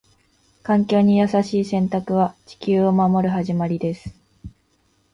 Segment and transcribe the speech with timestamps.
[0.63, 4.15] 環境に優しい選択は、地球を守る始まりです。